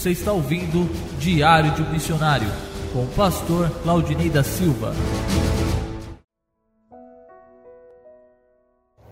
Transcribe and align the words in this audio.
Você 0.00 0.12
está 0.12 0.32
ouvindo 0.32 0.88
Diário 1.18 1.72
de 1.72 1.82
um 1.82 1.90
Missionário 1.90 2.48
com 2.90 3.00
o 3.00 3.06
pastor 3.08 3.70
Claudinei 3.82 4.30
da 4.30 4.42
Silva. 4.42 4.94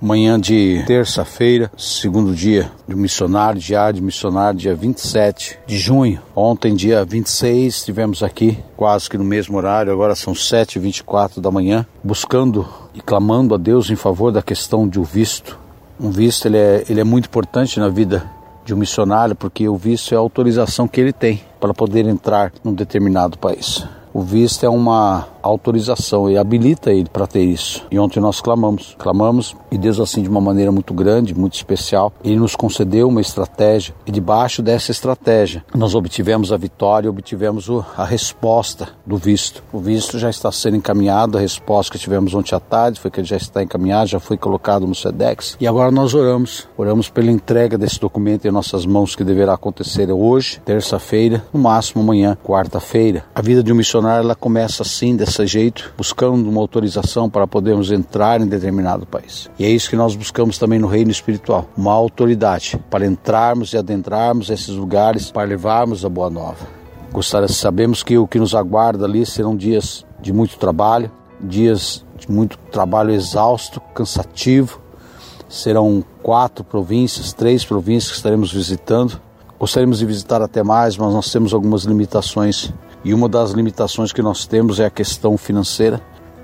Manhã 0.00 0.38
de 0.38 0.84
terça-feira, 0.86 1.72
segundo 1.76 2.32
dia 2.32 2.70
de 2.86 2.94
missionário, 2.94 3.60
diário 3.60 3.94
de 3.94 4.00
missionário, 4.00 4.60
dia 4.60 4.76
27 4.76 5.58
de 5.66 5.76
junho. 5.76 6.22
Ontem, 6.36 6.72
dia 6.72 7.04
26, 7.04 7.78
estivemos 7.78 8.22
aqui, 8.22 8.56
quase 8.76 9.10
que 9.10 9.18
no 9.18 9.24
mesmo 9.24 9.56
horário, 9.56 9.92
agora 9.92 10.14
são 10.14 10.34
7h24 10.34 11.40
da 11.40 11.50
manhã, 11.50 11.84
buscando 12.04 12.64
e 12.94 13.00
clamando 13.00 13.56
a 13.56 13.58
Deus 13.58 13.90
em 13.90 13.96
favor 13.96 14.30
da 14.30 14.40
questão 14.40 14.88
de 14.88 15.00
um 15.00 15.02
visto. 15.02 15.58
Um 15.98 16.12
visto 16.12 16.46
ele 16.46 16.58
é, 16.58 16.84
ele 16.88 17.00
é 17.00 17.04
muito 17.04 17.26
importante 17.26 17.80
na 17.80 17.88
vida 17.88 18.35
de 18.66 18.74
um 18.74 18.76
missionário, 18.76 19.36
porque 19.36 19.68
o 19.68 19.76
visto 19.76 20.12
é 20.12 20.16
a 20.16 20.20
autorização 20.20 20.88
que 20.88 21.00
ele 21.00 21.12
tem 21.12 21.40
para 21.60 21.72
poder 21.72 22.04
entrar 22.04 22.52
num 22.64 22.74
determinado 22.74 23.38
país. 23.38 23.86
O 24.16 24.22
visto 24.22 24.64
é 24.64 24.68
uma 24.70 25.26
autorização 25.42 26.30
e 26.30 26.38
habilita 26.38 26.90
ele 26.90 27.06
para 27.12 27.26
ter 27.26 27.44
isso. 27.44 27.84
E 27.90 27.98
ontem 27.98 28.18
nós 28.18 28.40
clamamos, 28.40 28.96
clamamos 28.98 29.54
e 29.70 29.76
Deus 29.76 30.00
assim 30.00 30.22
de 30.22 30.28
uma 30.28 30.40
maneira 30.40 30.72
muito 30.72 30.94
grande, 30.94 31.34
muito 31.34 31.52
especial, 31.52 32.10
ele 32.24 32.36
nos 32.36 32.56
concedeu 32.56 33.08
uma 33.08 33.20
estratégia 33.20 33.94
e 34.06 34.10
debaixo 34.10 34.62
dessa 34.62 34.90
estratégia 34.90 35.62
nós 35.74 35.94
obtivemos 35.94 36.50
a 36.50 36.56
vitória, 36.56 37.10
obtivemos 37.10 37.68
a 37.94 38.04
resposta 38.04 38.88
do 39.04 39.18
visto. 39.18 39.62
O 39.70 39.78
visto 39.78 40.18
já 40.18 40.30
está 40.30 40.50
sendo 40.50 40.78
encaminhado, 40.78 41.36
a 41.36 41.40
resposta 41.42 41.92
que 41.92 41.98
tivemos 41.98 42.32
ontem 42.34 42.54
à 42.54 42.60
tarde 42.60 42.98
foi 42.98 43.10
que 43.10 43.20
ele 43.20 43.28
já 43.28 43.36
está 43.36 43.62
encaminhado, 43.62 44.08
já 44.08 44.18
foi 44.18 44.38
colocado 44.38 44.86
no 44.86 44.94
SEDEX 44.94 45.58
e 45.60 45.66
agora 45.66 45.90
nós 45.90 46.14
oramos, 46.14 46.66
oramos 46.76 47.10
pela 47.10 47.30
entrega 47.30 47.76
desse 47.76 48.00
documento 48.00 48.48
em 48.48 48.50
nossas 48.50 48.86
mãos 48.86 49.14
que 49.14 49.22
deverá 49.22 49.52
acontecer 49.52 50.10
hoje, 50.10 50.58
terça-feira, 50.64 51.44
no 51.52 51.60
máximo 51.60 52.02
amanhã, 52.02 52.34
quarta-feira. 52.42 53.22
A 53.34 53.42
vida 53.42 53.62
de 53.62 53.70
um 53.72 53.76
missionário 53.76 54.05
ela 54.08 54.34
começa 54.34 54.82
assim 54.82 55.16
desse 55.16 55.46
jeito, 55.46 55.92
buscando 55.96 56.48
uma 56.48 56.60
autorização 56.60 57.28
para 57.28 57.46
podermos 57.46 57.90
entrar 57.90 58.40
em 58.40 58.46
determinado 58.46 59.06
país. 59.06 59.50
E 59.58 59.64
é 59.64 59.68
isso 59.68 59.90
que 59.90 59.96
nós 59.96 60.14
buscamos 60.14 60.58
também 60.58 60.78
no 60.78 60.86
reino 60.86 61.10
espiritual, 61.10 61.68
uma 61.76 61.92
autoridade 61.92 62.78
para 62.90 63.06
entrarmos 63.06 63.72
e 63.72 63.78
adentrarmos 63.78 64.50
esses 64.50 64.74
lugares, 64.74 65.30
para 65.30 65.48
levarmos 65.48 66.04
a 66.04 66.08
boa 66.08 66.30
nova. 66.30 66.66
Gostaria, 67.12 67.48
sabemos 67.48 68.02
que 68.02 68.18
o 68.18 68.26
que 68.26 68.38
nos 68.38 68.54
aguarda 68.54 69.04
ali 69.04 69.24
serão 69.24 69.56
dias 69.56 70.04
de 70.20 70.32
muito 70.32 70.58
trabalho, 70.58 71.10
dias 71.40 72.04
de 72.18 72.30
muito 72.30 72.58
trabalho 72.70 73.10
exausto, 73.10 73.80
cansativo. 73.94 74.80
Serão 75.48 76.04
quatro 76.22 76.64
províncias, 76.64 77.32
três 77.32 77.64
províncias 77.64 78.10
que 78.10 78.16
estaremos 78.16 78.52
visitando. 78.52 79.20
Gostaríamos 79.58 80.00
de 80.00 80.06
visitar 80.06 80.42
até 80.42 80.62
mais, 80.62 80.96
mas 80.96 81.14
nós 81.14 81.30
temos 81.30 81.54
algumas 81.54 81.84
limitações 81.84 82.72
e 83.06 83.14
uma 83.14 83.28
das 83.28 83.52
limitações 83.52 84.12
que 84.12 84.20
nós 84.20 84.46
temos 84.46 84.80
é 84.80 84.86
a 84.86 84.90
questão 84.90 85.38
financeira. 85.38 86.02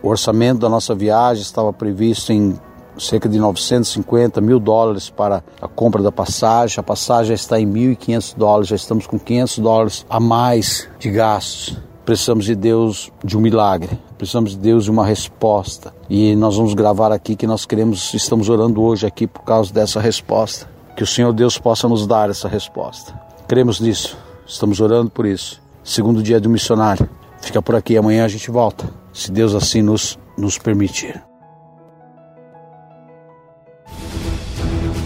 O 0.00 0.08
orçamento 0.08 0.60
da 0.60 0.68
nossa 0.68 0.94
viagem 0.94 1.42
estava 1.42 1.72
previsto 1.72 2.32
em 2.32 2.56
cerca 2.96 3.28
de 3.28 3.40
950 3.40 4.40
mil 4.40 4.60
dólares 4.60 5.10
para 5.10 5.42
a 5.60 5.66
compra 5.66 6.00
da 6.00 6.12
passagem. 6.12 6.78
A 6.78 6.82
passagem 6.84 7.30
já 7.30 7.34
está 7.34 7.58
em 7.58 7.66
1.500 7.66 8.36
dólares, 8.36 8.68
já 8.68 8.76
estamos 8.76 9.04
com 9.04 9.18
500 9.18 9.58
dólares 9.58 10.06
a 10.08 10.20
mais 10.20 10.88
de 11.00 11.10
gastos. 11.10 11.76
Precisamos 12.04 12.44
de 12.44 12.54
Deus 12.54 13.10
de 13.24 13.36
um 13.36 13.40
milagre, 13.40 13.98
precisamos 14.16 14.52
de 14.52 14.58
Deus 14.58 14.84
de 14.84 14.92
uma 14.92 15.04
resposta. 15.04 15.92
E 16.08 16.36
nós 16.36 16.56
vamos 16.56 16.72
gravar 16.74 17.10
aqui 17.10 17.34
que 17.34 17.48
nós 17.48 17.66
queremos, 17.66 18.14
estamos 18.14 18.48
orando 18.48 18.80
hoje 18.80 19.04
aqui 19.04 19.26
por 19.26 19.42
causa 19.42 19.74
dessa 19.74 20.00
resposta. 20.00 20.70
Que 20.94 21.02
o 21.02 21.06
Senhor 21.06 21.32
Deus 21.32 21.58
possa 21.58 21.88
nos 21.88 22.06
dar 22.06 22.30
essa 22.30 22.46
resposta. 22.46 23.12
Cremos 23.48 23.80
nisso, 23.80 24.16
estamos 24.46 24.80
orando 24.80 25.10
por 25.10 25.26
isso 25.26 25.63
segundo 25.84 26.22
dia 26.22 26.40
do 26.40 26.48
missionário. 26.48 27.08
Fica 27.40 27.60
por 27.60 27.76
aqui, 27.76 27.96
amanhã 27.96 28.24
a 28.24 28.28
gente 28.28 28.50
volta, 28.50 28.88
se 29.12 29.30
Deus 29.30 29.54
assim 29.54 29.82
nos, 29.82 30.18
nos 30.36 30.58
permitir. 30.58 31.22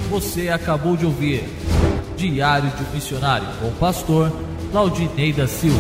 Você 0.09 0.49
acabou 0.49 0.97
de 0.97 1.05
ouvir 1.05 1.45
Diário 2.17 2.71
de 2.71 2.83
um 2.83 2.95
Missionário 2.95 3.47
com 3.61 3.69
o 3.69 3.73
pastor 3.73 4.33
Claudinei 4.73 5.33
da 5.33 5.47
Silva. 5.47 5.79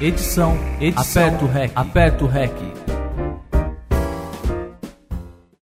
Edição, 0.00 0.58
edição, 0.80 1.22
aperta 1.22 1.44
o 1.44 1.48
REC, 1.48 1.72
aperta 1.74 2.24
o 2.24 2.26
REC. 2.26 2.89